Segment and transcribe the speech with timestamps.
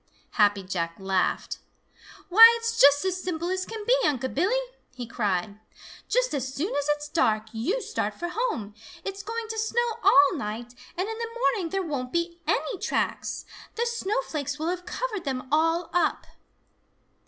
[0.31, 1.59] Happy Jack laughed.
[2.29, 4.63] "Why, it's just as simple as can be, Unc' Billy!"
[4.95, 5.59] he cried.
[6.09, 8.73] "Just as soon as it's dark, you start for home.
[9.05, 13.45] It's going to snow all night, and in the morning there won't be any tracks.
[13.75, 16.25] The snowflakes will have covered them all up."